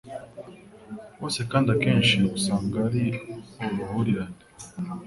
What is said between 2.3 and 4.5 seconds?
usanga ari uruhurirane.